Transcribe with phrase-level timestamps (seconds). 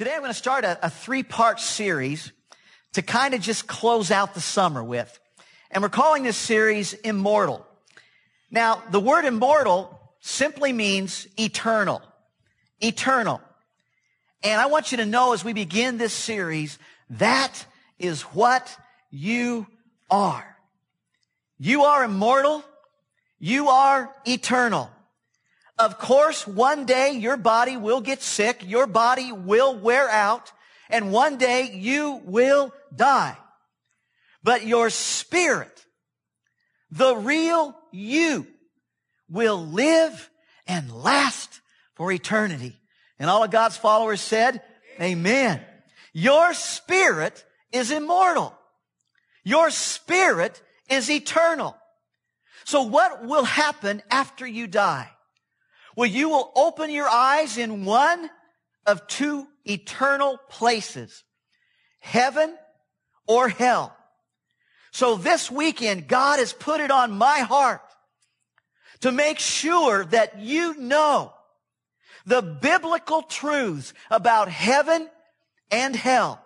[0.00, 2.32] Today I'm going to start a, a three part series
[2.94, 5.20] to kind of just close out the summer with.
[5.70, 7.66] And we're calling this series Immortal.
[8.50, 12.00] Now, the word immortal simply means eternal.
[12.80, 13.42] Eternal.
[14.42, 16.78] And I want you to know as we begin this series,
[17.10, 17.66] that
[17.98, 18.74] is what
[19.10, 19.66] you
[20.10, 20.56] are.
[21.58, 22.64] You are immortal.
[23.38, 24.90] You are eternal.
[25.80, 30.52] Of course, one day your body will get sick, your body will wear out,
[30.90, 33.34] and one day you will die.
[34.42, 35.86] But your spirit,
[36.90, 38.46] the real you,
[39.30, 40.28] will live
[40.66, 41.62] and last
[41.94, 42.78] for eternity.
[43.18, 44.60] And all of God's followers said,
[45.00, 45.62] Amen.
[46.12, 48.54] Your spirit is immortal.
[49.44, 50.60] Your spirit
[50.90, 51.74] is eternal.
[52.64, 55.08] So what will happen after you die?
[55.96, 58.30] Well, you will open your eyes in one
[58.86, 61.24] of two eternal places,
[61.98, 62.56] heaven
[63.26, 63.96] or hell.
[64.92, 67.82] So this weekend, God has put it on my heart
[69.00, 71.32] to make sure that you know
[72.26, 75.08] the biblical truths about heaven
[75.70, 76.44] and hell.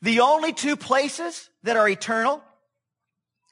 [0.00, 2.42] The only two places that are eternal,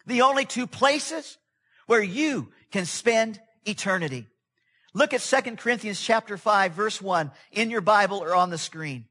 [0.06, 1.38] the only two places
[1.86, 4.26] where you can spend eternity.
[4.92, 9.04] Look at 2 Corinthians chapter 5 verse 1 in your Bible or on the screen.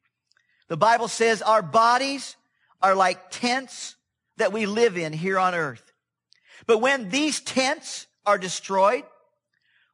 [0.67, 2.35] The Bible says our bodies
[2.81, 3.95] are like tents
[4.37, 5.91] that we live in here on earth.
[6.67, 9.03] But when these tents are destroyed,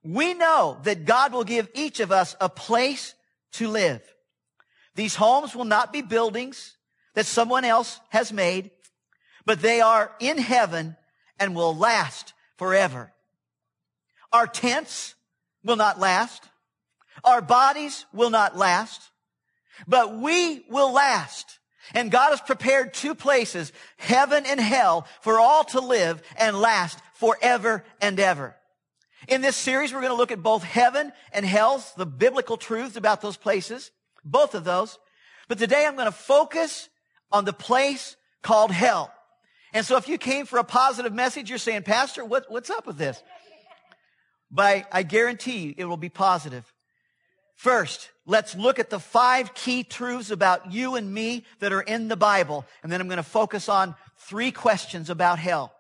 [0.04, 3.16] we know that God will give each of us a place
[3.54, 4.02] to live.
[4.96, 6.78] These homes will not be buildings
[7.16, 8.72] that someone else has made,
[9.46, 10.96] but they are in heaven
[11.40, 13.14] and will last forever.
[14.32, 15.15] Our tents
[15.66, 16.48] will not last.
[17.24, 19.02] Our bodies will not last,
[19.88, 21.60] but we will last.
[21.94, 27.00] And God has prepared two places, heaven and hell, for all to live and last
[27.16, 28.56] forever and ever.
[29.28, 32.96] In this series, we're going to look at both heaven and hell, the biblical truths
[32.96, 33.92] about those places,
[34.24, 35.00] both of those.
[35.48, 36.90] But today I'm going to focus
[37.32, 39.12] on the place called hell.
[39.74, 42.88] And so if you came for a positive message, you're saying, Pastor, what, what's up
[42.88, 43.22] with this?
[44.56, 46.74] But I, guarantee you it will be positive.
[47.56, 52.08] First, let's look at the five key truths about you and me that are in
[52.08, 52.66] the Bible.
[52.82, 55.74] And then I'm going to focus on three questions about hell.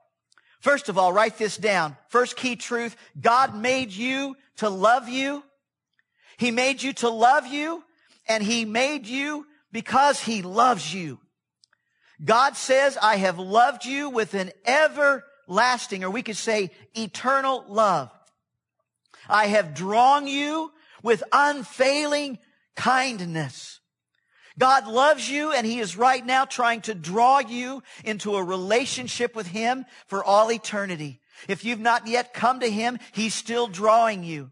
[0.59, 1.95] First of all, write this down.
[2.09, 5.43] First key truth, God made you to love you.
[6.37, 7.81] He made you to love you
[8.27, 11.19] and he made you because he loves you.
[12.23, 18.09] God says, I have loved you with an everlasting, or we could say eternal love.
[19.29, 20.71] I have drawn you
[21.03, 22.39] with unfailing
[22.75, 23.79] kindness.
[24.57, 29.35] God loves you and he is right now trying to draw you into a relationship
[29.35, 31.19] with him for all eternity.
[31.47, 34.51] If you've not yet come to him, he's still drawing you.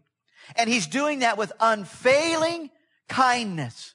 [0.56, 2.70] And he's doing that with unfailing
[3.08, 3.94] kindness.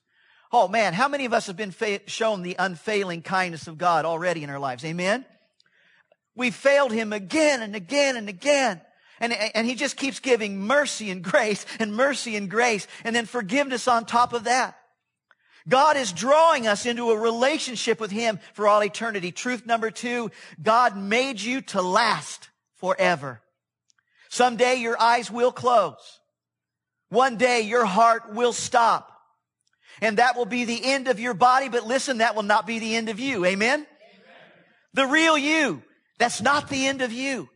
[0.51, 4.03] Oh man, how many of us have been fa- shown the unfailing kindness of God
[4.05, 4.83] already in our lives?
[4.83, 5.25] Amen?
[6.35, 8.81] We failed him again and again and again.
[9.19, 13.25] And, and he just keeps giving mercy and grace and mercy and grace and then
[13.25, 14.75] forgiveness on top of that.
[15.67, 19.31] God is drawing us into a relationship with him for all eternity.
[19.31, 20.31] Truth number two,
[20.61, 23.41] God made you to last forever.
[24.29, 26.19] Someday your eyes will close.
[27.09, 29.11] One day your heart will stop.
[30.01, 32.79] And that will be the end of your body, but listen, that will not be
[32.79, 33.43] the end of you.
[33.45, 33.79] Amen?
[33.79, 33.87] Amen.
[34.93, 35.83] The real you.
[36.19, 37.49] That's not the end of you.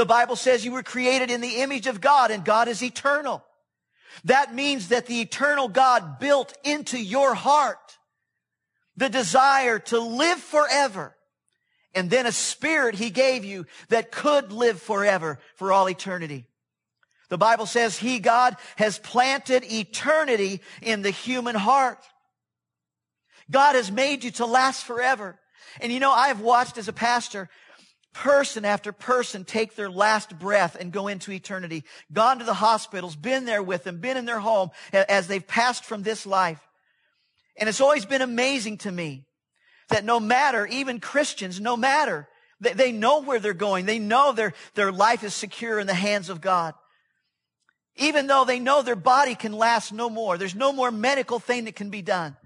[0.00, 3.44] The Bible says you were created in the image of God and God is eternal.
[4.24, 7.98] That means that the eternal God built into your heart
[8.96, 11.14] the desire to live forever
[11.92, 16.46] and then a spirit he gave you that could live forever for all eternity.
[17.28, 22.02] The Bible says he, God, has planted eternity in the human heart.
[23.50, 25.38] God has made you to last forever.
[25.78, 27.50] And you know, I've watched as a pastor
[28.12, 31.84] person after person take their last breath and go into eternity.
[32.12, 35.84] Gone to the hospitals, been there with them, been in their home as they've passed
[35.84, 36.60] from this life.
[37.56, 39.26] And it's always been amazing to me
[39.90, 42.28] that no matter, even Christians, no matter,
[42.60, 43.86] they, know where they're going.
[43.86, 46.74] They know their, their life is secure in the hands of God.
[47.96, 50.38] Even though they know their body can last no more.
[50.38, 52.36] There's no more medical thing that can be done.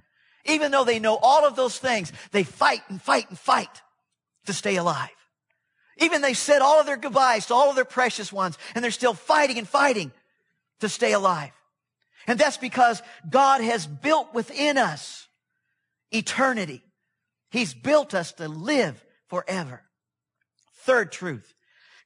[0.46, 3.82] Even though they know all of those things, they fight and fight and fight
[4.46, 5.10] to stay alive.
[5.98, 8.90] Even they said all of their goodbyes to all of their precious ones, and they're
[8.90, 10.12] still fighting and fighting
[10.80, 11.52] to stay alive.
[12.26, 15.28] And that's because God has built within us
[16.10, 16.82] eternity.
[17.50, 19.82] He's built us to live forever.
[20.78, 21.54] Third truth.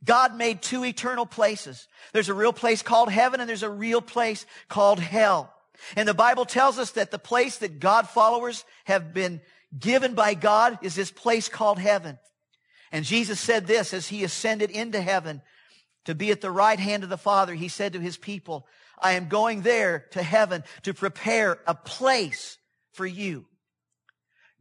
[0.04, 1.88] God made two eternal places.
[2.12, 5.52] There's a real place called heaven and there's a real place called hell.
[5.96, 9.40] And the Bible tells us that the place that God followers have been
[9.76, 12.18] given by God is this place called heaven.
[12.92, 15.42] And Jesus said this as he ascended into heaven
[16.04, 17.54] to be at the right hand of the Father.
[17.54, 18.66] He said to his people,
[19.00, 22.58] I am going there to heaven to prepare a place
[22.92, 23.46] for you.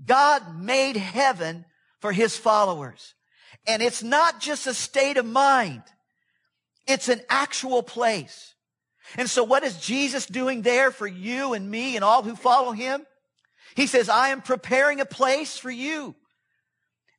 [0.05, 1.65] God made heaven
[2.01, 3.15] for his followers.
[3.65, 5.83] And it's not just a state of mind.
[6.85, 8.53] It's an actual place.
[9.17, 12.71] And so what is Jesus doing there for you and me and all who follow
[12.71, 13.05] him?
[13.75, 16.15] He says, I am preparing a place for you.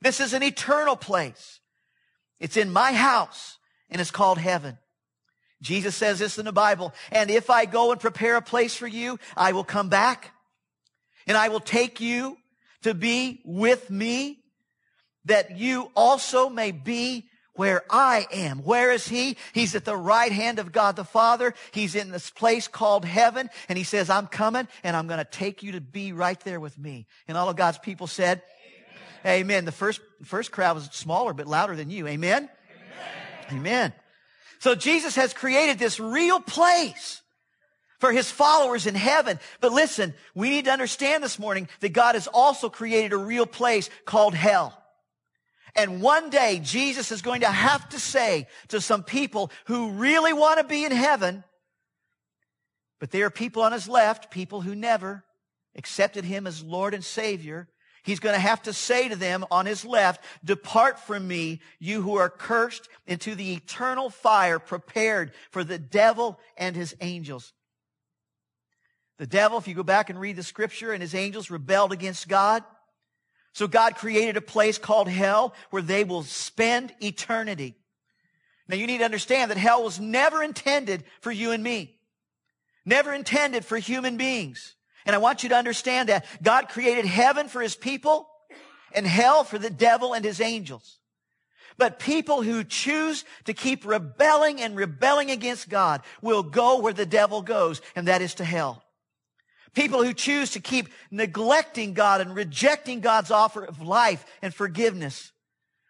[0.00, 1.61] This is an eternal place.
[2.41, 3.59] It's in my house
[3.91, 4.79] and it's called heaven.
[5.61, 6.95] Jesus says this in the Bible.
[7.11, 10.31] And if I go and prepare a place for you, I will come back
[11.27, 12.37] and I will take you
[12.83, 14.39] to be with me
[15.25, 18.59] that you also may be where I am.
[18.59, 19.37] Where is he?
[19.53, 21.55] He's at the right hand of God the Father.
[21.73, 23.51] He's in this place called heaven.
[23.69, 26.61] And he says, I'm coming and I'm going to take you to be right there
[26.61, 27.09] with me.
[27.27, 28.43] And all of God's people said,
[29.26, 29.65] Amen.
[29.65, 32.06] The first, first crowd was smaller but louder than you.
[32.06, 32.49] Amen?
[33.50, 33.61] Amen.
[33.61, 33.93] Amen.
[34.61, 37.23] So Jesus has created this real place
[37.99, 39.38] for his followers in heaven.
[39.61, 43.47] But listen, we need to understand this morning that God has also created a real
[43.47, 44.75] place called hell.
[45.75, 50.32] And one day Jesus is going to have to say to some people who really
[50.32, 51.44] want to be in heaven,
[52.99, 55.25] but there are people on his left, people who never
[55.76, 57.69] accepted him as Lord and Savior.
[58.08, 62.00] He's going to have to say to them on his left, depart from me, you
[62.00, 67.52] who are cursed into the eternal fire prepared for the devil and his angels.
[69.19, 72.28] The devil, if you go back and read the scripture, and his angels rebelled against
[72.28, 72.64] God.
[73.52, 77.76] So God created a place called hell where they will spend eternity.
[78.69, 81.99] Now you need to understand that hell was never intended for you and me.
[82.87, 84.76] Never intended for human beings.
[85.08, 88.28] And I want you to understand that God created heaven for his people
[88.93, 90.99] and hell for the devil and his angels.
[91.78, 97.06] But people who choose to keep rebelling and rebelling against God will go where the
[97.06, 98.82] devil goes, and that is to hell.
[99.72, 105.32] People who choose to keep neglecting God and rejecting God's offer of life and forgiveness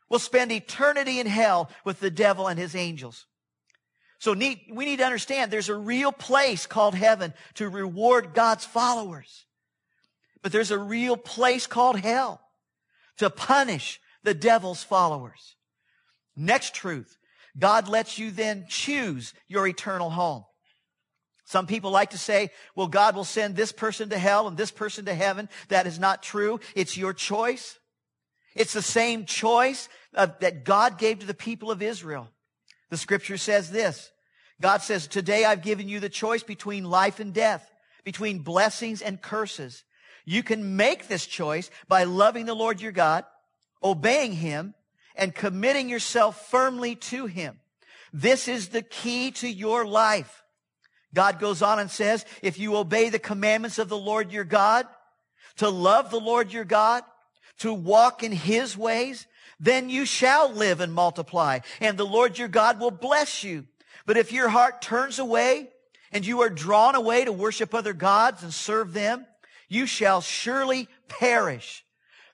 [0.09, 3.27] will spend eternity in hell with the devil and his angels.
[4.19, 8.65] So need, we need to understand there's a real place called heaven to reward God's
[8.65, 9.47] followers.
[10.43, 12.41] But there's a real place called hell
[13.19, 15.57] to punish the devil's followers.
[16.37, 17.17] Next truth.
[17.59, 20.45] God lets you then choose your eternal home.
[21.45, 24.71] Some people like to say, well, God will send this person to hell and this
[24.71, 25.49] person to heaven.
[25.69, 26.61] That is not true.
[26.75, 27.79] It's your choice.
[28.55, 32.29] It's the same choice uh, that God gave to the people of Israel.
[32.91, 34.11] The scripture says this.
[34.61, 37.71] God says, today I've given you the choice between life and death,
[38.05, 39.85] between blessings and curses.
[40.25, 43.25] You can make this choice by loving the Lord your God,
[43.83, 44.75] obeying him,
[45.15, 47.61] and committing yourself firmly to him.
[48.13, 50.43] This is the key to your life.
[51.15, 54.87] God goes on and says, if you obey the commandments of the Lord your God,
[55.57, 57.03] to love the Lord your God,
[57.59, 59.27] to walk in his ways,
[59.61, 63.67] then you shall live and multiply, and the Lord your God will bless you.
[64.07, 65.69] But if your heart turns away
[66.13, 69.27] and you are drawn away to worship other gods and serve them,
[69.69, 71.85] you shall surely perish.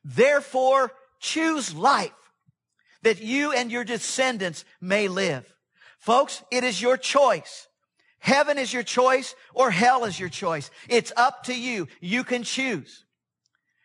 [0.05, 2.13] Therefore, choose life
[3.03, 5.53] that you and your descendants may live.
[5.99, 7.67] Folks, it is your choice.
[8.19, 10.71] Heaven is your choice or hell is your choice.
[10.89, 11.89] It's up to you.
[12.01, 13.04] You can choose.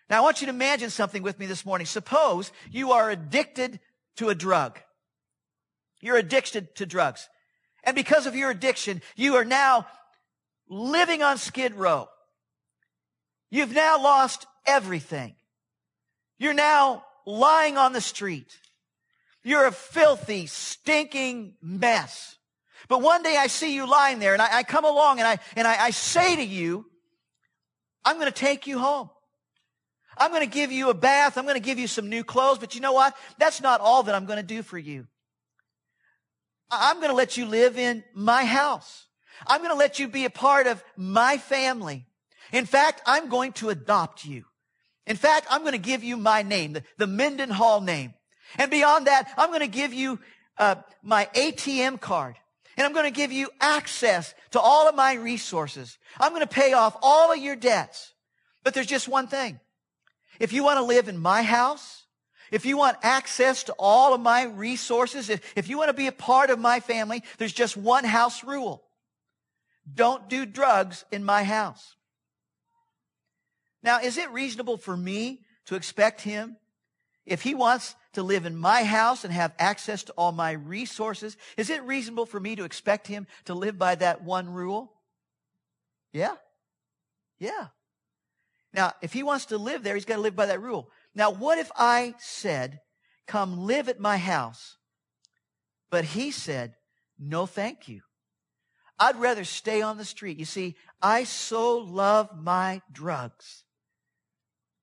[0.10, 1.86] Now I want you to imagine something with me this morning.
[1.86, 3.80] Suppose you are addicted
[4.18, 4.80] to a drug.
[6.02, 7.30] You're addicted to drugs.
[7.84, 9.86] And because of your addiction, you are now
[10.68, 12.10] living on skid row.
[13.52, 15.36] You've now lost everything.
[16.38, 18.58] You're now lying on the street.
[19.44, 22.38] You're a filthy, stinking mess.
[22.88, 25.40] But one day I see you lying there and I, I come along and I,
[25.56, 26.86] and I, I say to you,
[28.04, 29.10] I'm going to take you home.
[30.20, 31.38] I'm going to give you a bath.
[31.38, 32.60] I'm going to give you some new clothes.
[32.60, 33.16] But you know what?
[33.38, 35.08] That's not all that I'm going to do for you.
[36.72, 39.08] I'm going to let you live in my house.
[39.48, 42.06] I'm going to let you be a part of my family.
[42.52, 44.46] In fact, I'm going to adopt you.
[45.08, 48.14] In fact, I'm going to give you my name, the, the Mendenhall name.
[48.58, 50.20] And beyond that, I'm going to give you
[50.58, 52.36] uh, my ATM card
[52.78, 55.98] and I'm going to give you access to all of my resources.
[56.20, 58.14] I'm going to pay off all of your debts.
[58.64, 59.60] But there's just one thing.
[60.40, 62.06] If you want to live in my house,
[62.52, 66.08] if you want access to all of my resources, if, if you want to be
[66.08, 68.84] a part of my family, there's just one house rule.
[69.94, 71.96] Don't do drugs in my house.
[73.84, 76.58] Now, is it reasonable for me to expect him,
[77.26, 81.38] if he wants to live in my house and have access to all my resources,
[81.58, 84.92] is it reasonable for me to expect him to live by that one rule?
[86.12, 86.36] Yeah.
[87.38, 87.68] Yeah.
[88.74, 90.90] Now, if he wants to live there, he's got to live by that rule.
[91.16, 92.82] Now, what if I said,
[93.28, 94.78] come live at my house,
[95.90, 96.76] but he said,
[97.18, 98.02] no thank you.
[99.00, 100.38] I'd rather stay on the street.
[100.38, 103.64] You see, I so love my drugs.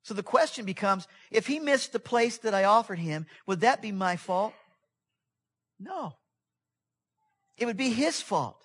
[0.03, 3.83] So the question becomes, if he missed the place that I offered him, would that
[3.83, 4.55] be my fault?
[5.79, 6.15] No.
[7.59, 8.63] It would be his fault.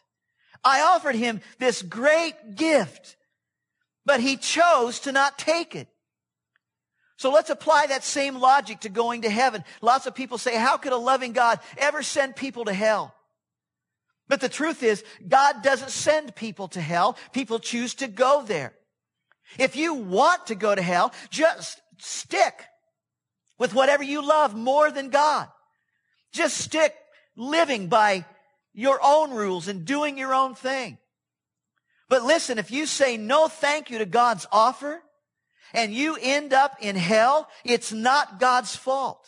[0.63, 3.18] I offered him this great gift,
[4.05, 5.88] but he chose to not take it.
[7.17, 9.63] So let's apply that same logic to going to heaven.
[9.81, 13.13] Lots of people say, how could a loving God ever send people to hell?
[14.27, 17.17] But the truth is, God doesn't send people to hell.
[17.31, 18.74] People choose to go there.
[19.60, 22.63] If you want to go to hell, just stick
[23.60, 25.48] with whatever you love more than God.
[26.31, 26.96] Just stick
[27.36, 28.25] living by
[28.74, 30.98] your own rules and doing your own thing.
[32.12, 35.01] But listen, if you say no thank you to God's offer,
[35.74, 39.25] and you end up in hell, it's not God's fault.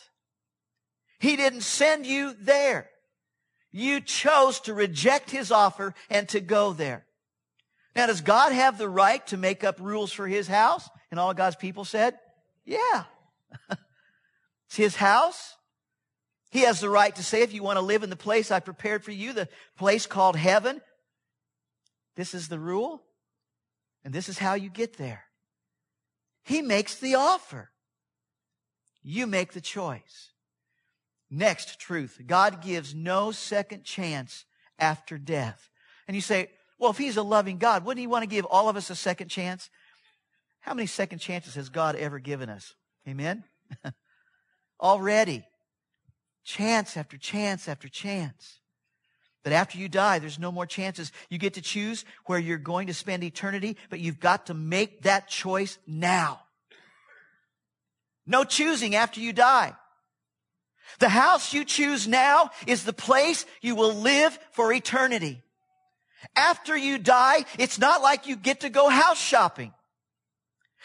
[1.18, 2.90] He didn't send you there.
[3.72, 7.06] You chose to reject his offer and to go there.
[7.96, 10.86] Now, does God have the right to make up rules for his house?
[11.10, 12.18] And all God's people said,
[12.66, 13.04] yeah.
[14.66, 15.56] it's his house.
[16.50, 18.60] He has the right to say, if you want to live in the place I
[18.60, 19.48] prepared for you, the
[19.78, 20.82] place called heaven,
[22.16, 23.02] this is the rule,
[24.04, 25.24] and this is how you get there.
[26.44, 27.70] He makes the offer.
[29.02, 30.30] You make the choice.
[31.30, 32.20] Next truth.
[32.26, 34.44] God gives no second chance
[34.78, 35.70] after death.
[36.06, 38.68] And you say, well, if he's a loving God, wouldn't he want to give all
[38.68, 39.70] of us a second chance?
[40.60, 42.74] How many second chances has God ever given us?
[43.08, 43.44] Amen?
[44.80, 45.44] Already.
[46.44, 48.60] Chance after chance after chance.
[49.44, 51.12] But after you die, there's no more chances.
[51.28, 55.02] You get to choose where you're going to spend eternity, but you've got to make
[55.02, 56.40] that choice now.
[58.26, 59.74] No choosing after you die.
[60.98, 65.42] The house you choose now is the place you will live for eternity.
[66.34, 69.74] After you die, it's not like you get to go house shopping.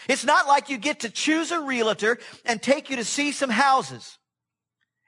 [0.09, 3.49] It's not like you get to choose a realtor and take you to see some
[3.49, 4.17] houses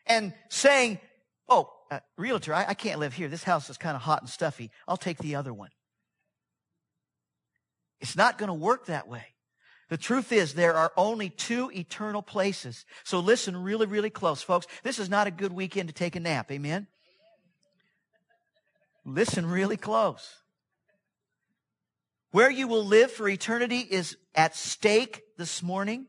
[0.06, 1.00] and saying,
[1.50, 3.28] Oh, uh, realtor, I, I can't live here.
[3.28, 4.72] This house is kind of hot and stuffy.
[4.88, 5.70] I'll take the other one.
[8.00, 9.26] It's not going to work that way.
[9.90, 12.86] The truth is there are only two eternal places.
[13.04, 14.66] So listen really, really close, folks.
[14.84, 16.50] This is not a good weekend to take a nap.
[16.50, 16.88] Amen.
[19.06, 20.38] Listen really close.
[22.32, 26.08] Where you will live for eternity is at stake this morning.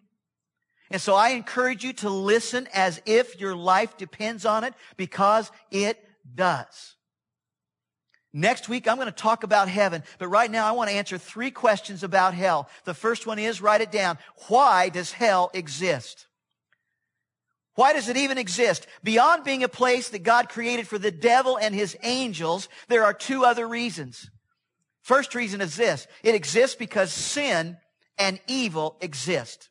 [0.92, 5.50] And so I encourage you to listen as if your life depends on it because
[5.70, 5.98] it
[6.34, 6.96] does.
[8.34, 11.16] Next week, I'm going to talk about heaven, but right now I want to answer
[11.16, 12.68] three questions about hell.
[12.84, 14.18] The first one is, write it down.
[14.48, 16.26] Why does hell exist?
[17.74, 18.86] Why does it even exist?
[19.02, 23.14] Beyond being a place that God created for the devil and his angels, there are
[23.14, 24.30] two other reasons.
[25.00, 26.06] First reason is this.
[26.22, 27.78] It exists because sin
[28.18, 29.70] and evil exist.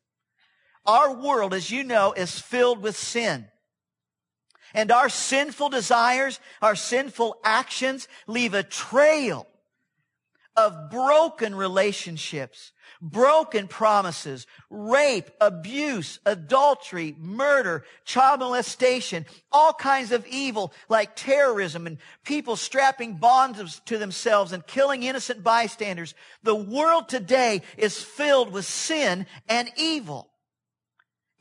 [0.86, 3.48] Our world, as you know, is filled with sin.
[4.74, 9.48] And our sinful desires, our sinful actions leave a trail
[10.56, 12.72] of broken relationships,
[13.02, 21.98] broken promises, rape, abuse, adultery, murder, child molestation, all kinds of evil like terrorism and
[22.26, 26.14] people strapping bonds to themselves and killing innocent bystanders.
[26.44, 30.31] The world today is filled with sin and evil.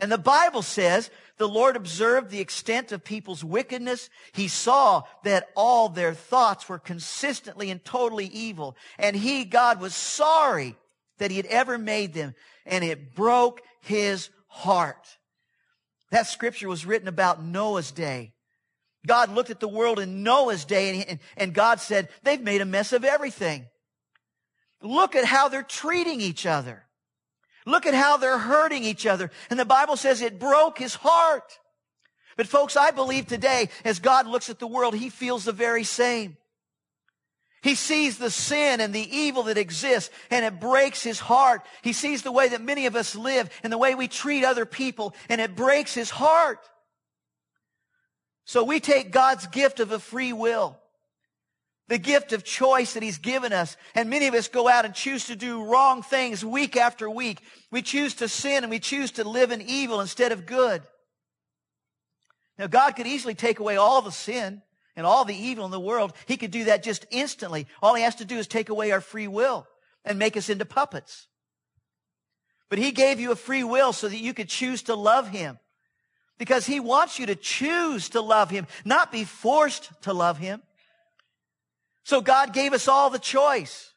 [0.00, 4.09] And the Bible says the Lord observed the extent of people's wickedness.
[4.33, 8.76] He saw that all their thoughts were consistently and totally evil.
[8.99, 10.75] And he, God, was sorry
[11.19, 12.35] that he had ever made them.
[12.64, 15.19] And it broke his heart.
[16.11, 18.33] That scripture was written about Noah's day.
[19.07, 22.66] God looked at the world in Noah's day and, and God said, they've made a
[22.66, 23.66] mess of everything.
[24.83, 26.85] Look at how they're treating each other.
[27.67, 29.31] Look at how they're hurting each other.
[29.50, 31.59] And the Bible says it broke his heart.
[32.37, 35.85] But folks, I believe today, as God looks at the world, he feels the very
[35.85, 36.37] same.
[37.62, 41.62] He sees the sin and the evil that exists and it breaks his heart.
[41.83, 44.64] He sees the way that many of us live and the way we treat other
[44.64, 46.67] people and it breaks his heart.
[48.47, 50.80] So we take God's gift of a free will,
[51.91, 53.77] the gift of choice that he's given us.
[53.97, 57.41] And many of us go out and choose to do wrong things week after week.
[57.73, 60.83] We choose to sin and we choose to live in evil instead of good.
[62.57, 64.63] Now God could easily take away all the sin
[64.95, 67.67] and all the evil in the world, he could do that just instantly.
[67.83, 69.67] All he has to do is take away our free will
[70.05, 71.27] and make us into puppets.
[72.69, 75.59] But he gave you a free will so that you could choose to love him.
[76.39, 80.63] Because he wants you to choose to love him, not be forced to love him.
[82.11, 83.95] So God gave us all the choice.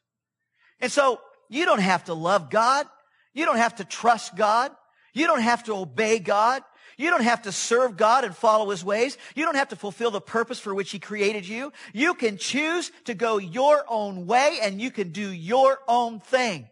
[0.79, 2.86] And so you don't have to love God.
[3.34, 4.72] You don't have to trust God.
[5.15, 6.62] You don't have to obey God.
[6.96, 9.17] You don't have to serve God and follow His ways.
[9.34, 11.74] You don't have to fulfill the purpose for which He created you.
[11.91, 16.70] You can choose to go your own way and you can do your own thing.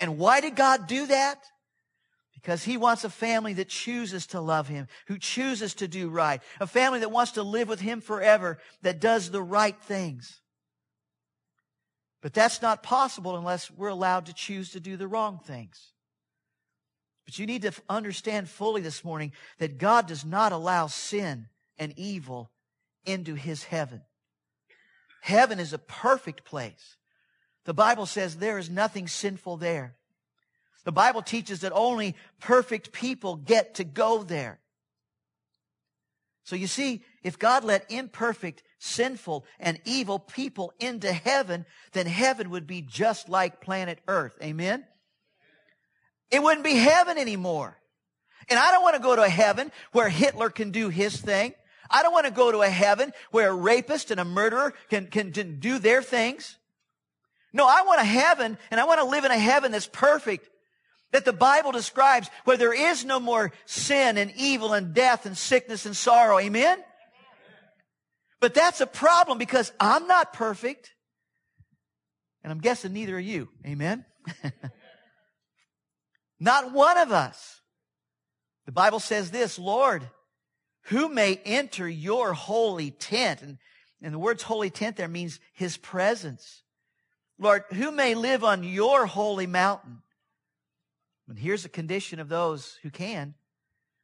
[0.00, 1.38] And why did God do that?
[2.40, 6.40] Because He wants a family that chooses to love Him, who chooses to do right,
[6.60, 10.40] a family that wants to live with Him forever, that does the right things.
[12.22, 15.92] But that's not possible unless we're allowed to choose to do the wrong things.
[17.24, 21.92] But you need to understand fully this morning that God does not allow sin and
[21.96, 22.50] evil
[23.04, 24.00] into his heaven.
[25.20, 26.96] Heaven is a perfect place.
[27.66, 29.97] The Bible says there is nothing sinful there.
[30.88, 34.58] The Bible teaches that only perfect people get to go there.
[36.44, 42.48] So you see, if God let imperfect, sinful, and evil people into heaven, then heaven
[42.48, 44.38] would be just like planet Earth.
[44.42, 44.82] Amen?
[46.30, 47.76] It wouldn't be heaven anymore.
[48.48, 51.52] And I don't want to go to a heaven where Hitler can do his thing.
[51.90, 55.08] I don't want to go to a heaven where a rapist and a murderer can,
[55.08, 56.56] can, can do their things.
[57.52, 60.48] No, I want a heaven and I want to live in a heaven that's perfect
[61.12, 65.36] that the Bible describes where there is no more sin and evil and death and
[65.36, 66.38] sickness and sorrow.
[66.38, 66.82] Amen?
[68.40, 70.92] But that's a problem because I'm not perfect.
[72.42, 73.48] And I'm guessing neither are you.
[73.66, 74.04] Amen?
[76.40, 77.60] Not one of us.
[78.66, 80.08] The Bible says this, Lord,
[80.84, 83.42] who may enter your holy tent?
[83.42, 83.58] And,
[84.00, 86.62] and the words holy tent there means his presence.
[87.38, 90.02] Lord, who may live on your holy mountain?
[91.28, 93.34] And here's the condition of those who can.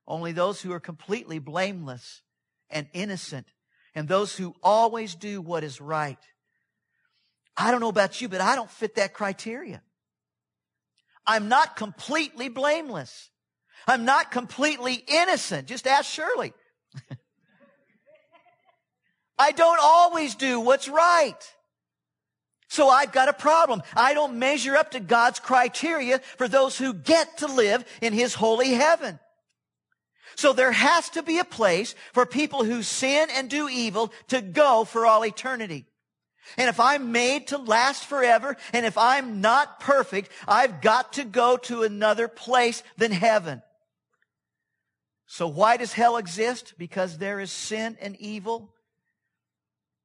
[0.07, 2.23] Only those who are completely blameless
[2.69, 3.47] and innocent
[3.95, 6.19] and those who always do what is right.
[7.57, 9.81] I don't know about you, but I don't fit that criteria.
[11.27, 13.31] I'm not completely blameless.
[13.87, 15.69] I'm not completely innocent.
[15.69, 16.53] Just ask Shirley.
[19.39, 21.39] I don't always do what's right.
[22.75, 23.85] So I've got a problem.
[23.95, 28.35] I don't measure up to God's criteria for those who get to live in His
[28.35, 29.21] holy heaven.
[30.35, 34.41] So there has to be a place for people who sin and do evil to
[34.41, 35.87] go for all eternity.
[36.59, 41.25] And if I'm made to last forever, and if I'm not perfect, I've got to
[41.25, 43.63] go to another place than heaven.
[45.27, 46.75] So why does hell exist?
[46.77, 48.74] Because there is sin and evil.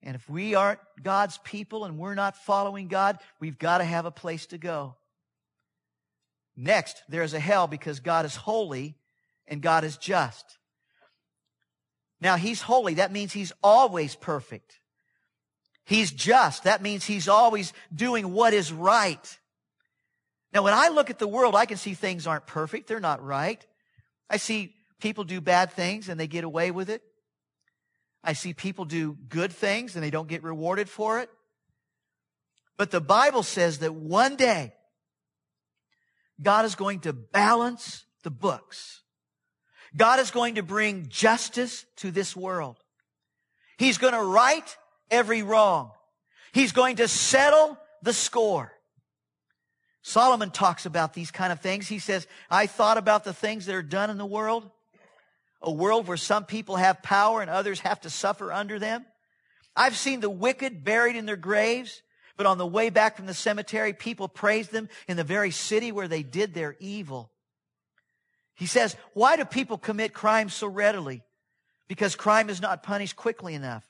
[0.01, 4.05] And if we aren't God's people and we're not following God, we've got to have
[4.05, 4.95] a place to go.
[6.55, 8.95] Next, there's a hell because God is holy
[9.47, 10.57] and God is just.
[12.21, 12.95] Now, He's holy.
[12.95, 14.79] That means He's always perfect.
[15.89, 16.65] He's just.
[16.65, 19.39] That means he's always doing what is right.
[20.53, 22.87] Now, when I look at the world, I can see things aren't perfect.
[22.87, 23.65] They're not right.
[24.29, 27.01] I see people do bad things and they get away with it.
[28.23, 31.29] I see people do good things and they don't get rewarded for it.
[32.77, 34.73] But the Bible says that one day,
[36.41, 39.03] God is going to balance the books.
[39.95, 42.77] God is going to bring justice to this world.
[43.77, 44.77] He's going to right
[45.09, 45.91] every wrong.
[46.53, 48.73] He's going to settle the score.
[50.01, 51.87] Solomon talks about these kind of things.
[51.87, 54.69] He says, I thought about the things that are done in the world,
[55.61, 59.05] a world where some people have power and others have to suffer under them.
[59.75, 62.01] I've seen the wicked buried in their graves,
[62.37, 65.91] but on the way back from the cemetery, people praise them in the very city
[65.91, 67.31] where they did their evil.
[68.55, 71.23] He says, why do people commit crimes so readily?
[71.87, 73.85] Because crime is not punished quickly enough.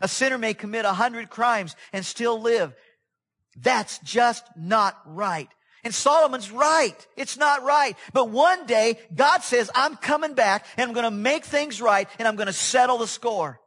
[0.00, 2.74] A sinner may commit a hundred crimes and still live.
[3.56, 5.48] That's just not right.
[5.88, 7.06] And Solomon's right.
[7.16, 7.96] It's not right.
[8.12, 12.06] But one day, God says, I'm coming back and I'm going to make things right
[12.18, 13.58] and I'm going to settle the score.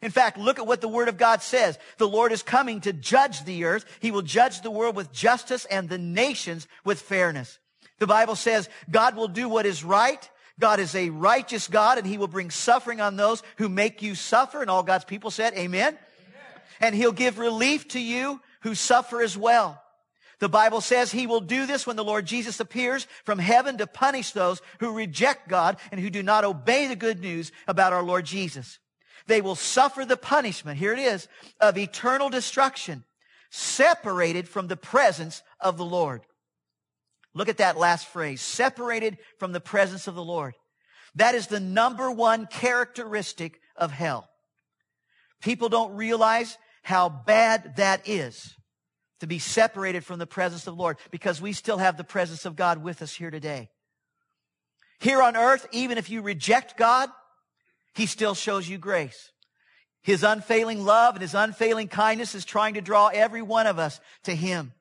[0.00, 1.76] In fact, look at what the Word of God says.
[1.98, 3.86] The Lord is coming to judge the earth.
[3.98, 7.58] He will judge the world with justice and the nations with fairness.
[7.98, 10.30] The Bible says God will do what is right.
[10.60, 14.14] God is a righteous God and He will bring suffering on those who make you
[14.14, 14.62] suffer.
[14.62, 15.88] And all God's people said, Amen.
[15.88, 15.98] Amen.
[16.80, 19.80] And He'll give relief to you who suffer as well.
[20.44, 23.86] The Bible says he will do this when the Lord Jesus appears from heaven to
[23.86, 28.02] punish those who reject God and who do not obey the good news about our
[28.02, 28.78] Lord Jesus.
[29.26, 31.28] They will suffer the punishment, here it is,
[31.62, 33.04] of eternal destruction,
[33.48, 36.20] separated from the presence of the Lord.
[37.32, 40.52] Look at that last phrase, separated from the presence of the Lord.
[41.14, 44.28] That is the number one characteristic of hell.
[45.40, 48.54] People don't realize how bad that is
[49.24, 52.44] to be separated from the presence of the Lord because we still have the presence
[52.44, 53.70] of God with us here today.
[55.00, 57.08] Here on earth, even if you reject God,
[57.94, 59.32] He still shows you grace.
[60.02, 63.98] His unfailing love and His unfailing kindness is trying to draw every one of us
[64.24, 64.72] to Him.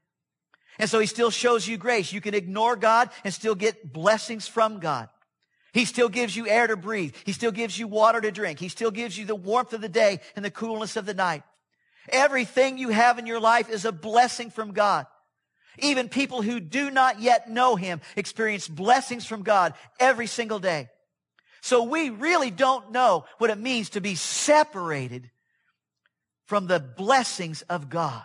[0.77, 2.11] And so He still shows you grace.
[2.11, 5.07] You can ignore God and still get blessings from God.
[5.71, 7.15] He still gives you air to breathe.
[7.25, 8.59] He still gives you water to drink.
[8.59, 11.43] He still gives you the warmth of the day and the coolness of the night.
[12.09, 15.05] Everything you have in your life is a blessing from God.
[15.79, 20.89] Even people who do not yet know Him experience blessings from God every single day.
[21.61, 25.31] So we really don't know what it means to be separated
[26.45, 28.23] from the blessings of God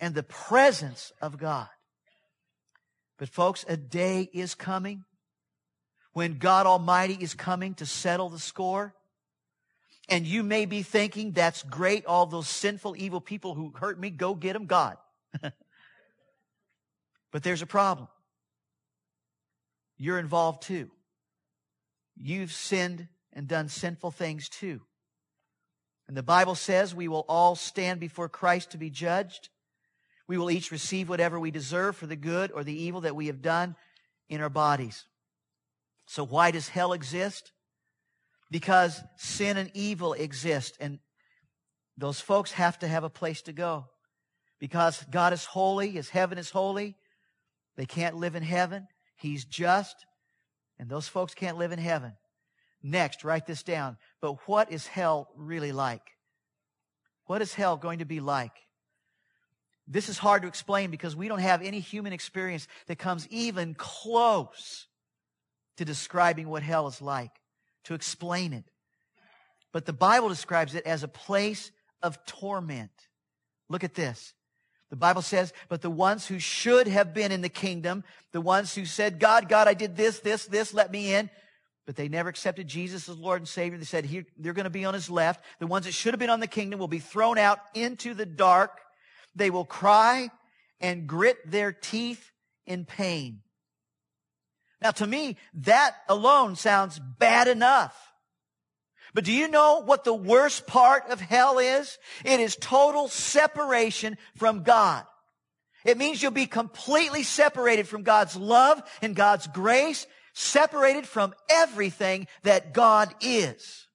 [0.00, 1.68] and the presence of God.
[3.18, 5.04] But folks, a day is coming
[6.12, 8.94] when God Almighty is coming to settle the score.
[10.08, 12.06] And you may be thinking, that's great.
[12.06, 14.96] All those sinful, evil people who hurt me, go get them, God.
[17.32, 18.08] but there's a problem.
[19.98, 20.90] You're involved too.
[22.20, 24.80] You've sinned and done sinful things too.
[26.08, 29.48] And the Bible says we will all stand before Christ to be judged.
[30.28, 33.26] We will each receive whatever we deserve for the good or the evil that we
[33.26, 33.74] have done
[34.28, 35.04] in our bodies.
[36.06, 37.52] So why does hell exist?
[38.50, 40.98] Because sin and evil exist and
[41.98, 43.86] those folks have to have a place to go
[44.58, 46.96] because God is holy, His heaven is holy.
[47.76, 48.86] They can't live in heaven.
[49.16, 50.06] He's just,
[50.78, 52.12] and those folks can't live in heaven.
[52.82, 53.96] Next, write this down.
[54.20, 56.02] But what is hell really like?
[57.24, 58.52] What is hell going to be like?
[59.88, 63.74] This is hard to explain because we don't have any human experience that comes even
[63.74, 64.86] close
[65.76, 67.32] to describing what hell is like
[67.86, 68.64] to explain it.
[69.72, 71.70] But the Bible describes it as a place
[72.02, 72.90] of torment.
[73.68, 74.32] Look at this.
[74.90, 78.74] The Bible says, but the ones who should have been in the kingdom, the ones
[78.74, 81.28] who said, God, God, I did this, this, this, let me in,
[81.86, 83.78] but they never accepted Jesus as Lord and Savior.
[83.78, 85.44] They said, they're going to be on his left.
[85.58, 88.26] The ones that should have been on the kingdom will be thrown out into the
[88.26, 88.80] dark.
[89.34, 90.30] They will cry
[90.80, 92.30] and grit their teeth
[92.64, 93.42] in pain.
[94.82, 97.96] Now to me, that alone sounds bad enough.
[99.14, 101.96] But do you know what the worst part of hell is?
[102.24, 105.04] It is total separation from God.
[105.86, 112.26] It means you'll be completely separated from God's love and God's grace, separated from everything
[112.42, 113.86] that God is.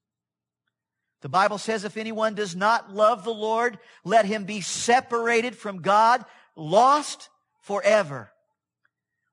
[1.21, 5.81] The Bible says if anyone does not love the Lord, let him be separated from
[5.81, 7.29] God, lost
[7.61, 8.31] forever.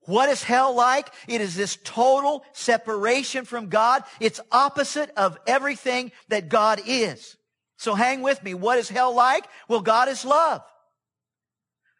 [0.08, 1.10] What is hell like?
[1.26, 4.04] It is this total separation from God.
[4.20, 7.36] It's opposite of everything that God is.
[7.76, 8.54] So hang with me.
[8.54, 9.44] What is hell like?
[9.68, 10.62] Well, God is love.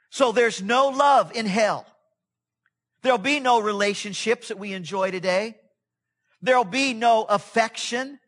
[0.09, 1.85] So there's no love in hell.
[3.03, 5.59] There'll be no relationships that we enjoy today.
[6.41, 8.21] There'll be no affection.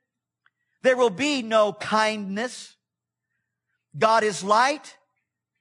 [0.82, 2.76] There will be no kindness.
[3.98, 4.98] God is light,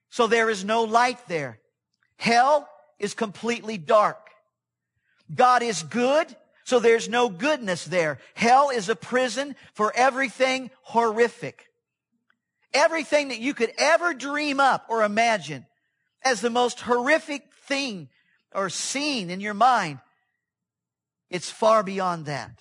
[0.10, 1.62] so there is no light there.
[2.18, 2.68] Hell
[3.00, 4.30] is completely dark.
[5.34, 8.20] God is good, so there's no goodness there.
[8.34, 11.66] Hell is a prison for everything horrific.
[12.74, 15.66] Everything that you could ever dream up or imagine
[16.24, 18.10] as the most horrific thing
[18.54, 20.00] or scene in your mind,
[21.30, 22.60] it's far beyond that.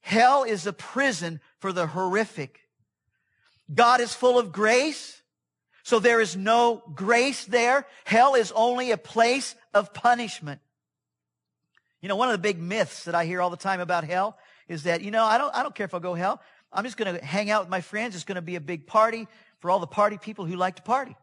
[0.00, 2.60] Hell is a prison for the horrific.
[3.72, 5.17] God is full of grace.
[5.88, 7.86] So there is no grace there.
[8.04, 10.60] Hell is only a place of punishment.
[12.02, 14.36] You know, one of the big myths that I hear all the time about hell
[14.68, 16.42] is that, you know, I don't, I don't care if I go hell.
[16.70, 18.14] I'm just going to hang out with my friends.
[18.14, 19.28] It's going to be a big party
[19.60, 21.16] for all the party people who like to party.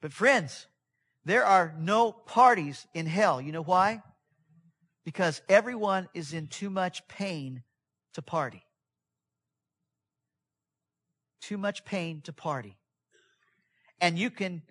[0.00, 0.66] But friends,
[1.26, 3.38] there are no parties in hell.
[3.38, 4.00] You know why?
[5.04, 7.64] Because everyone is in too much pain
[8.14, 8.64] to party.
[11.42, 12.78] too much pain to party.
[14.00, 14.62] And you can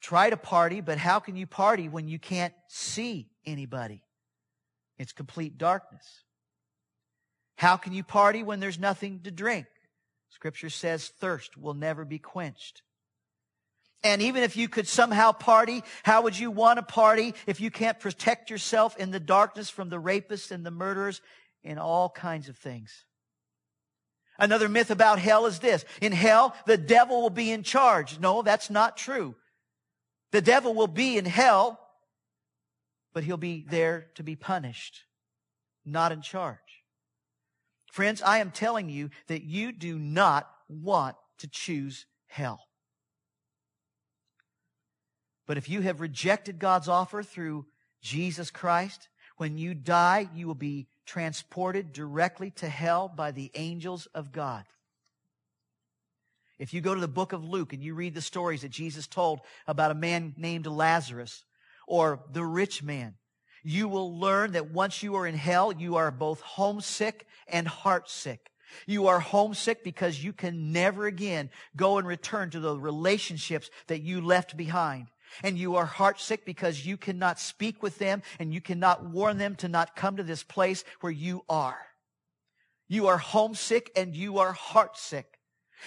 [0.00, 4.02] try to party, but how can you party when you can't see anybody?
[4.98, 6.24] It's complete darkness.
[7.56, 9.66] How can you party when there's nothing to drink?
[10.30, 12.82] Scripture says thirst will never be quenched.
[14.04, 17.70] And even if you could somehow party, how would you want to party if you
[17.70, 21.22] can't protect yourself in the darkness from the rapists and the murderers
[21.64, 23.05] and all kinds of things?
[24.38, 25.84] Another myth about hell is this.
[26.00, 28.18] In hell, the devil will be in charge.
[28.18, 29.34] No, that's not true.
[30.32, 31.80] The devil will be in hell,
[33.14, 35.04] but he'll be there to be punished,
[35.84, 36.58] not in charge.
[37.90, 42.60] Friends, I am telling you that you do not want to choose hell.
[45.46, 47.66] But if you have rejected God's offer through
[48.02, 54.06] Jesus Christ, when you die, you will be transported directly to hell by the angels
[54.14, 54.64] of God.
[56.58, 59.06] If you go to the book of Luke and you read the stories that Jesus
[59.06, 61.44] told about a man named Lazarus
[61.86, 63.14] or the rich man,
[63.62, 68.38] you will learn that once you are in hell, you are both homesick and heartsick.
[68.86, 74.02] You are homesick because you can never again go and return to the relationships that
[74.02, 75.06] you left behind.
[75.42, 79.54] And you are heartsick because you cannot speak with them and you cannot warn them
[79.56, 81.78] to not come to this place where you are.
[82.88, 85.24] You are homesick and you are heartsick.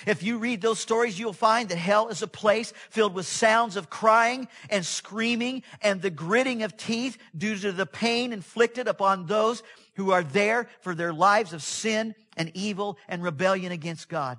[0.06, 3.76] If you read those stories, you'll find that hell is a place filled with sounds
[3.76, 9.26] of crying and screaming and the gritting of teeth due to the pain inflicted upon
[9.26, 9.64] those
[9.96, 14.38] who are there for their lives of sin and evil and rebellion against God.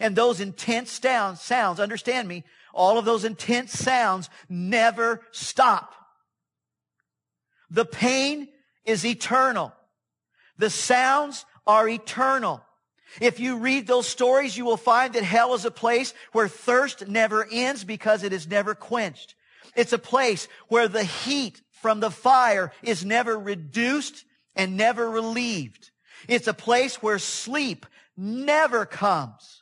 [0.00, 2.44] And those intense sounds, sounds, understand me,
[2.78, 5.92] all of those intense sounds never stop.
[7.70, 8.48] The pain
[8.84, 9.72] is eternal.
[10.58, 12.62] The sounds are eternal.
[13.20, 17.08] If you read those stories, you will find that hell is a place where thirst
[17.08, 19.34] never ends because it is never quenched.
[19.74, 25.90] It's a place where the heat from the fire is never reduced and never relieved.
[26.28, 27.86] It's a place where sleep
[28.16, 29.57] never comes.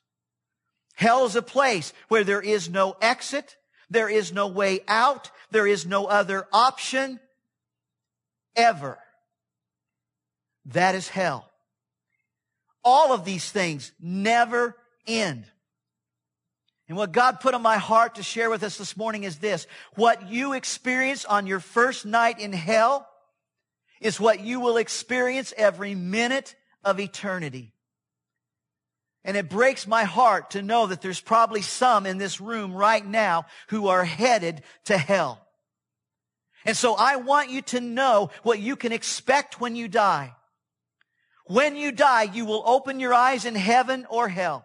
[0.96, 3.56] Hell is a place where there is no exit,
[3.88, 7.20] there is no way out, there is no other option
[8.56, 8.98] ever.
[10.66, 11.48] That is hell
[12.86, 14.76] all of these things never
[15.08, 15.44] end.
[16.88, 19.66] And what God put on my heart to share with us this morning is this.
[19.96, 23.08] What you experience on your first night in hell
[24.00, 26.54] is what you will experience every minute
[26.84, 27.72] of eternity.
[29.26, 33.04] And it breaks my heart to know that there's probably some in this room right
[33.04, 35.44] now who are headed to hell.
[36.64, 40.32] And so I want you to know what you can expect when you die.
[41.46, 44.64] When you die, you will open your eyes in heaven or hell.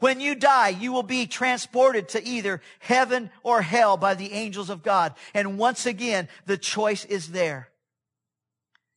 [0.00, 4.68] When you die, you will be transported to either heaven or hell by the angels
[4.68, 5.14] of God.
[5.32, 7.70] And once again, the choice is there.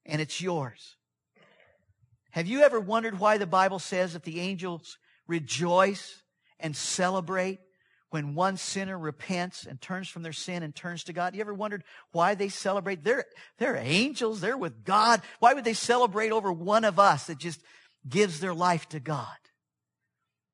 [0.06, 0.98] And it's yours.
[2.32, 6.24] Have you ever wondered why the Bible says that the angels rejoice
[6.60, 7.60] and celebrate
[8.10, 11.36] when one sinner repents and turns from their sin and turns to God?
[11.36, 13.04] You ever wondered why they celebrate?
[13.04, 13.26] They're,
[13.58, 14.42] they're angels.
[14.42, 15.22] They're with God.
[15.40, 17.62] Why would they celebrate over one of us that just
[18.08, 19.28] gives their life to God?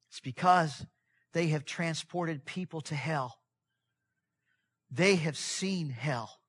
[0.09, 0.85] It's because
[1.33, 3.37] they have transported people to hell.
[4.89, 6.39] They have seen hell.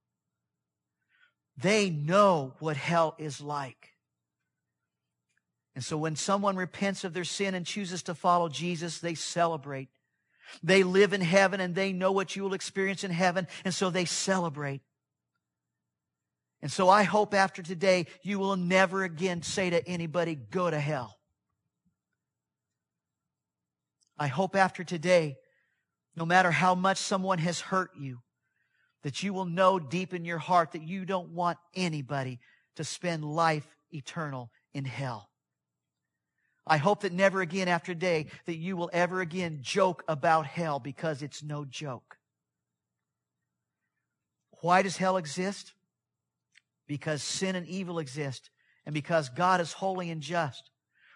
[1.56, 3.90] They know what hell is like.
[5.78, 9.88] And so when someone repents of their sin and chooses to follow Jesus, they celebrate
[10.62, 13.90] they live in heaven and they know what you will experience in heaven, and so
[13.90, 14.80] they celebrate.
[16.60, 20.80] And so I hope after today you will never again say to anybody, go to
[20.80, 21.16] hell.
[24.18, 25.36] I hope after today,
[26.16, 28.18] no matter how much someone has hurt you,
[29.04, 32.40] that you will know deep in your heart that you don't want anybody
[32.74, 35.28] to spend life eternal in hell.
[36.68, 40.78] I hope that never again after day that you will ever again joke about hell
[40.78, 42.18] because it's no joke.
[44.60, 45.72] Why does hell exist?
[46.86, 48.50] Because sin and evil exist
[48.86, 50.70] and because God is holy and just.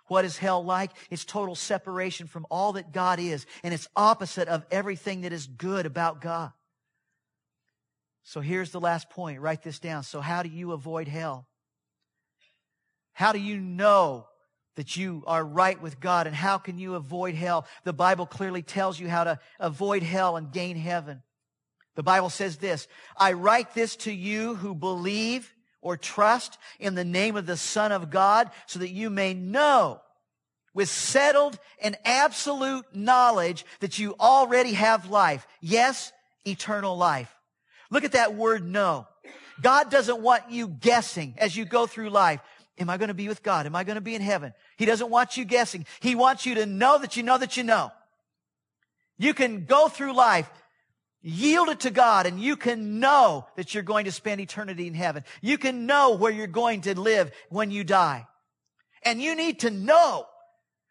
[0.06, 0.90] What is hell like?
[1.10, 5.46] It's total separation from all that God is and it's opposite of everything that is
[5.46, 6.52] good about God.
[8.24, 9.40] So here's the last point.
[9.40, 10.04] Write this down.
[10.04, 11.48] So how do you avoid hell?
[13.12, 14.26] How do you know
[14.76, 17.66] that you are right with God and how can you avoid hell?
[17.85, 21.22] The Bible clearly tells you how to avoid hell and gain heaven.
[21.94, 27.04] The Bible says this, I write this to you who believe or trust in the
[27.04, 30.00] name of the Son of God so that you may know
[30.74, 35.46] with settled and absolute knowledge that you already have life.
[35.61, 36.12] Yes,
[36.46, 37.35] eternal life.
[37.90, 39.06] Look at that word know.
[39.61, 42.40] God doesn't want you guessing as you go through life.
[42.78, 43.66] Am I going to be with God?
[43.66, 44.54] Am I going to be in heaven?
[44.76, 45.87] He doesn't want you guessing.
[46.00, 47.92] He wants you to know that you know that you know.
[49.18, 50.50] You can go through life,
[51.20, 54.94] yield it to God, and you can know that you're going to spend eternity in
[54.94, 55.22] heaven.
[55.42, 58.26] You can know where you're going to live when you die.
[59.04, 60.26] And you need to know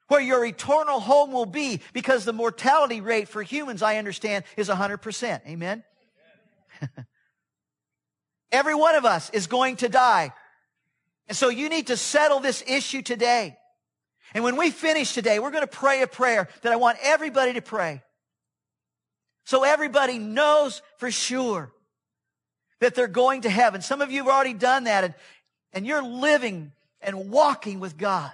[0.07, 4.69] where your eternal home will be because the mortality rate for humans, I understand, is
[4.69, 5.47] 100%.
[5.47, 5.83] Amen?
[8.51, 10.33] Every one of us is going to die.
[11.31, 13.55] And so you need to settle this issue today.
[14.33, 17.53] And when we finish today, we're going to pray a prayer that I want everybody
[17.53, 18.01] to pray.
[19.45, 21.71] So everybody knows for sure
[22.81, 23.81] that they're going to heaven.
[23.81, 25.13] Some of you have already done that and,
[25.71, 28.33] and you're living and walking with God.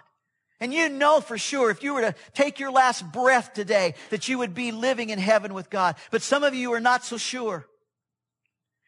[0.59, 4.27] And you know for sure if you were to take your last breath today that
[4.27, 5.97] you would be living in heaven with God.
[6.09, 7.67] But some of you are not so sure.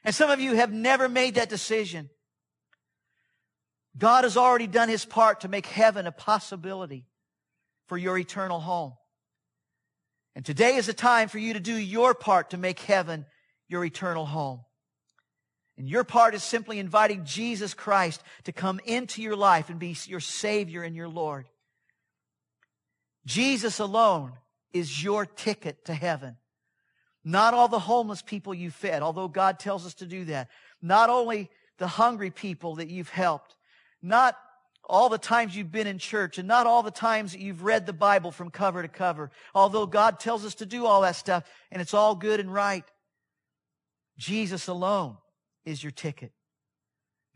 [0.04, 2.10] And some of you have never made that decision.
[4.00, 7.06] God has already done his part to make heaven a possibility
[7.88, 8.94] for your eternal home.
[10.36, 13.26] And today is a time for you to do your part to make heaven
[13.68, 14.62] your eternal home.
[15.78, 19.96] And your part is simply inviting Jesus Christ to come into your life and be
[20.06, 21.48] your Savior and your Lord.
[23.26, 24.34] Jesus alone
[24.74, 26.38] is your ticket to heaven.
[27.24, 30.50] Not all the homeless people you fed, although God tells us to do that.
[30.82, 33.56] Not only the hungry people that you've helped.
[34.02, 34.36] Not
[34.84, 37.86] all the times you've been in church and not all the times that you've read
[37.86, 39.32] the Bible from cover to cover.
[39.54, 42.84] Although God tells us to do all that stuff and it's all good and right.
[44.18, 45.18] Jesus alone
[45.66, 46.32] is your ticket.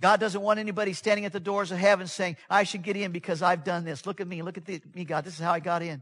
[0.01, 3.11] God doesn't want anybody standing at the doors of heaven saying, I should get in
[3.11, 4.05] because I've done this.
[4.05, 4.41] Look at me.
[4.41, 5.23] Look at the, me, God.
[5.23, 6.01] This is how I got in.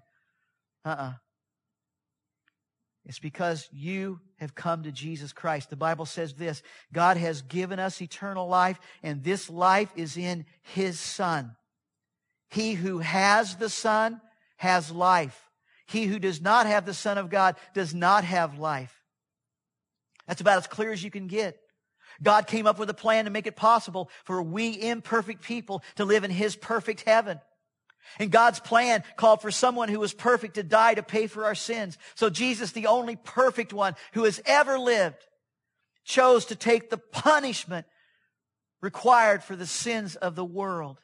[0.86, 1.14] Uh-uh.
[3.06, 5.70] It's because you have come to Jesus Christ.
[5.70, 10.46] The Bible says this, God has given us eternal life and this life is in
[10.64, 11.56] His Son.
[12.50, 14.20] He who has the Son
[14.58, 15.50] has life.
[15.86, 18.96] He who does not have the Son of God does not have life.
[20.28, 21.60] That's about as clear as you can get.
[22.22, 26.06] God came up with a plan to make it possible for we imperfect people to
[26.06, 27.40] live in His perfect heaven.
[28.20, 31.56] And God's plan called for someone who was perfect to die to pay for our
[31.56, 31.98] sins.
[32.16, 35.26] So Jesus, the only perfect one who has ever lived,
[36.04, 37.86] chose to take the punishment
[38.82, 41.00] required for the sins of the world.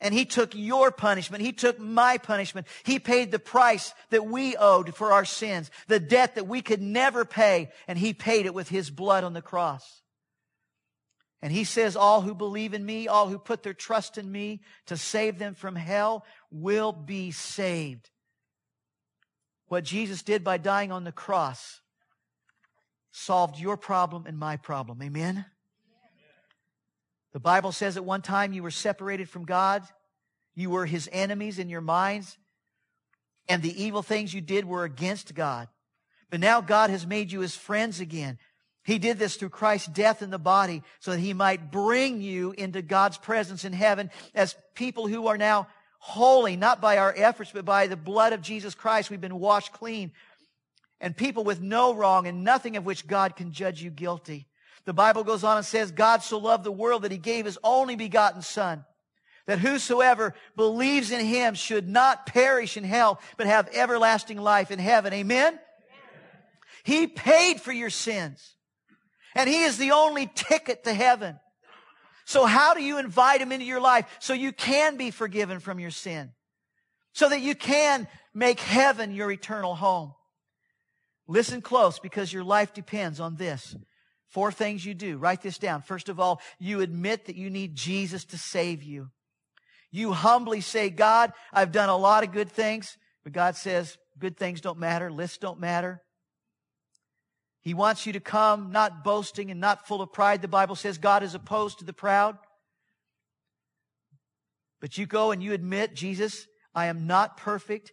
[0.00, 1.42] And he took your punishment.
[1.42, 2.66] He took my punishment.
[2.82, 6.82] He paid the price that we owed for our sins, the debt that we could
[6.82, 10.02] never pay, and he paid it with his blood on the cross.
[11.44, 14.62] And he says, all who believe in me, all who put their trust in me
[14.86, 18.08] to save them from hell will be saved.
[19.66, 21.82] What Jesus did by dying on the cross
[23.10, 25.02] solved your problem and my problem.
[25.02, 25.44] Amen?
[27.34, 29.82] The Bible says at one time you were separated from God.
[30.54, 32.38] You were his enemies in your minds.
[33.50, 35.68] And the evil things you did were against God.
[36.30, 38.38] But now God has made you his friends again.
[38.84, 42.52] He did this through Christ's death in the body so that he might bring you
[42.52, 45.68] into God's presence in heaven as people who are now
[45.98, 49.10] holy, not by our efforts, but by the blood of Jesus Christ.
[49.10, 50.12] We've been washed clean
[51.00, 54.46] and people with no wrong and nothing of which God can judge you guilty.
[54.84, 57.58] The Bible goes on and says, God so loved the world that he gave his
[57.64, 58.84] only begotten son,
[59.46, 64.78] that whosoever believes in him should not perish in hell, but have everlasting life in
[64.78, 65.14] heaven.
[65.14, 65.54] Amen?
[65.54, 65.60] Amen.
[66.84, 68.54] He paid for your sins.
[69.34, 71.38] And He is the only ticket to heaven.
[72.24, 75.78] So how do you invite Him into your life so you can be forgiven from
[75.78, 76.32] your sin?
[77.12, 80.14] So that you can make heaven your eternal home.
[81.26, 83.76] Listen close because your life depends on this.
[84.28, 85.16] Four things you do.
[85.16, 85.82] Write this down.
[85.82, 89.10] First of all, you admit that you need Jesus to save you.
[89.92, 94.36] You humbly say, God, I've done a lot of good things, but God says, good
[94.36, 96.02] things don't matter, lists don't matter.
[97.64, 100.42] He wants you to come not boasting and not full of pride.
[100.42, 102.36] The Bible says God is opposed to the proud.
[104.82, 107.90] But you go and you admit, Jesus, I am not perfect.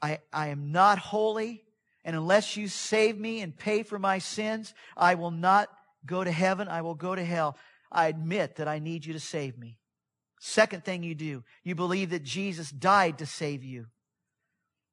[0.00, 1.64] I, I am not holy.
[2.04, 5.68] And unless you save me and pay for my sins, I will not
[6.06, 6.68] go to heaven.
[6.68, 7.56] I will go to hell.
[7.90, 9.78] I admit that I need you to save me.
[10.38, 13.86] Second thing you do, you believe that Jesus died to save you.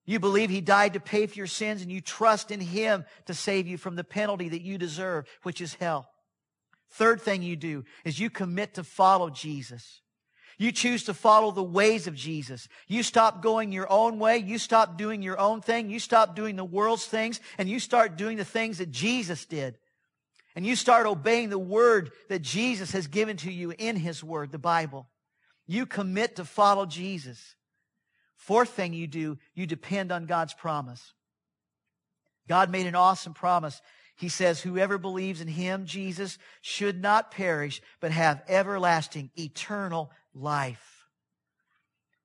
[0.07, 3.33] You believe he died to pay for your sins and you trust in him to
[3.33, 6.09] save you from the penalty that you deserve, which is hell.
[6.91, 10.01] Third thing you do is you commit to follow Jesus.
[10.57, 12.69] You choose to follow the ways of Jesus.
[12.87, 14.37] You stop going your own way.
[14.37, 15.89] You stop doing your own thing.
[15.89, 19.77] You stop doing the world's things and you start doing the things that Jesus did.
[20.55, 24.53] And you start obeying the word that Jesus has given to you in his word,
[24.53, 25.09] the Bible.
[25.67, 27.56] You commit to follow Jesus.
[28.47, 31.13] Fourth thing you do, you depend on God's promise.
[32.47, 33.81] God made an awesome promise.
[34.15, 41.09] He says, whoever believes in him, Jesus, should not perish, but have everlasting, eternal life.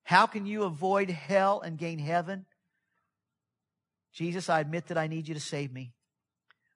[0.03, 2.45] How can you avoid hell and gain heaven?
[4.13, 5.91] Jesus, I admit that I need you to save me.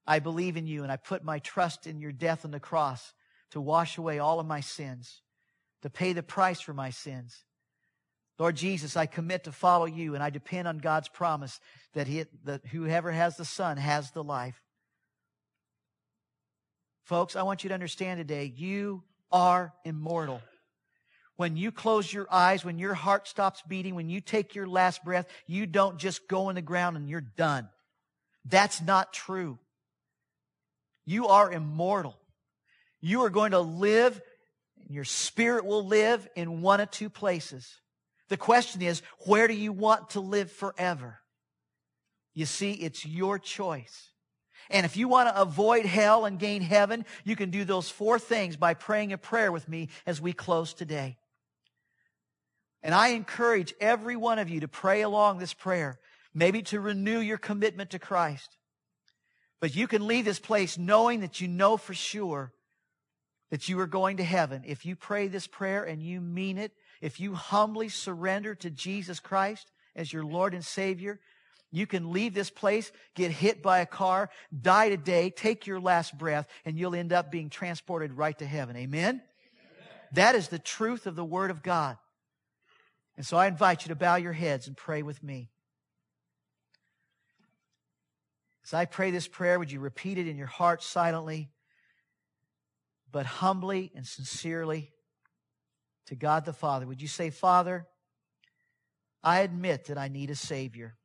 [0.06, 3.14] I believe in you and I put my trust in your death on the cross
[3.52, 5.22] to wash away all of my sins,
[5.84, 7.46] to pay the price for my sins.
[8.40, 11.60] Lord Jesus, I commit to follow you and I depend on God's promise
[11.94, 14.62] that, he, that whoever has the Son has the life.
[17.04, 20.42] Folks, I want you to understand today, you are immortal.
[21.38, 25.04] When you close your eyes, when your heart stops beating, when you take your last
[25.06, 27.70] breath, you don't just go in the ground and you're done.
[28.44, 29.58] That's not true.
[31.06, 32.18] You are immortal.
[33.00, 34.20] You are going to live,
[34.84, 37.80] and your spirit will live in one of two places.
[38.30, 41.20] The question is, where do you want to live forever?
[42.34, 44.12] You see, it's your choice.
[44.70, 48.20] And if you want to avoid hell and gain heaven, you can do those four
[48.20, 51.18] things by praying a prayer with me as we close today.
[52.84, 56.00] And I encourage every one of you to pray along this prayer,
[56.34, 58.58] maybe to renew your commitment to Christ.
[59.60, 62.54] But you can leave this place knowing that you know for sure
[63.50, 64.64] that you are going to heaven.
[64.66, 69.20] If you pray this prayer and you mean it, if you humbly surrender to Jesus
[69.20, 71.20] Christ as your Lord and Savior,
[71.72, 74.30] you can leave this place, get hit by a car,
[74.62, 78.76] die today, take your last breath, and you'll end up being transported right to heaven.
[78.78, 79.06] Amen?
[79.06, 79.22] Amen?
[80.14, 81.98] That is the truth of the Word of God.
[83.18, 85.50] And so I invite you to bow your heads and pray with me.
[88.64, 91.50] As I pray this prayer, would you repeat it in your heart silently,
[93.12, 94.92] but humbly and sincerely
[96.08, 96.86] to God the Father?
[96.86, 97.88] Would you say, Father,
[99.24, 100.96] I admit that I need a Savior.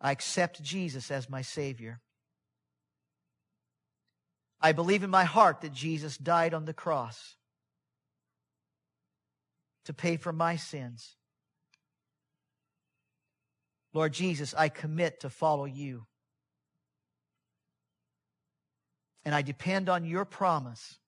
[0.00, 2.00] I accept Jesus as my Savior.
[4.60, 7.36] I believe in my heart that Jesus died on the cross
[9.84, 11.16] to pay for my sins.
[13.92, 16.06] Lord Jesus, I commit to follow you.
[19.24, 20.98] And I depend on your promise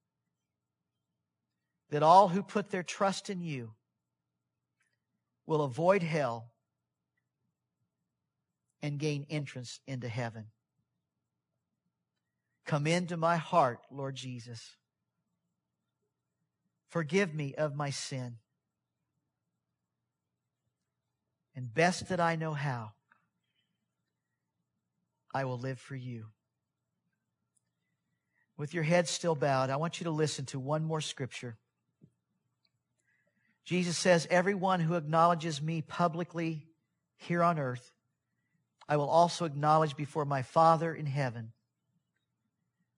[1.91, 3.73] that all who put their trust in you
[5.47, 6.51] will avoid hell
[8.83, 10.47] and gain entrance into heaven.
[12.67, 14.77] Come into my heart, Lord Jesus.
[16.91, 18.37] Forgive me of my sin.
[21.57, 22.93] And best that I know how,
[25.35, 26.27] I will live for you.
[28.57, 31.57] With your head still bowed, I want you to listen to one more scripture.
[33.69, 36.65] Jesus says, Everyone who acknowledges me publicly
[37.19, 37.93] here on earth,
[38.89, 41.53] I will also acknowledge before my Father in heaven.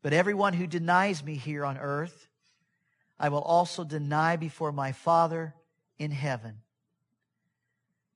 [0.00, 2.28] But everyone who denies me here on earth,
[3.18, 5.56] I will also deny before my Father
[5.98, 6.58] in heaven.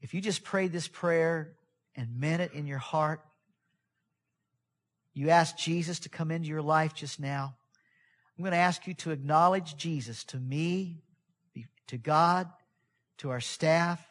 [0.01, 1.57] If you just prayed this prayer
[1.97, 3.21] and meant it in your heart,
[5.13, 7.57] you asked Jesus to come into your life just now,
[8.39, 11.01] I'm going to ask you to acknowledge Jesus to me,
[11.89, 12.49] to God,
[13.19, 14.05] to our staff,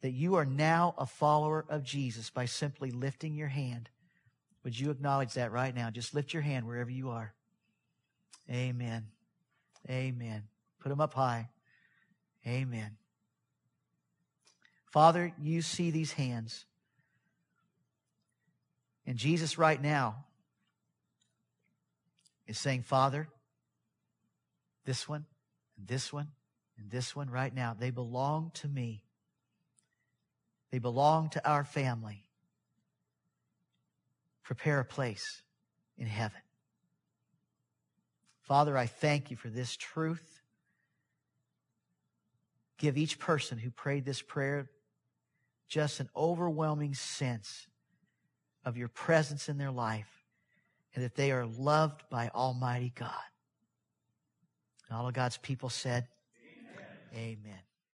[0.00, 3.88] that you are now a follower of Jesus by simply lifting your hand.
[4.64, 5.90] Would you acknowledge that right now?
[5.90, 7.32] Just lift your hand wherever you are.
[8.50, 9.06] Amen.
[9.88, 10.44] Amen.
[10.80, 11.48] Put them up high.
[12.46, 12.96] Amen.
[14.86, 16.64] Father, you see these hands.
[19.06, 20.24] And Jesus, right now,
[22.46, 23.28] is saying, Father,
[24.84, 25.26] this one,
[25.76, 26.28] and this one,
[26.78, 29.02] and this one right now, they belong to me.
[30.70, 32.24] They belong to our family.
[34.44, 35.42] Prepare a place
[35.96, 36.40] in heaven.
[38.42, 40.40] Father, I thank you for this truth.
[42.78, 44.70] Give each person who prayed this prayer
[45.68, 47.66] just an overwhelming sense
[48.64, 50.24] of your presence in their life
[50.94, 53.12] and that they are loved by Almighty God.
[54.88, 56.06] And all of God's people said.
[57.14, 57.67] Amen.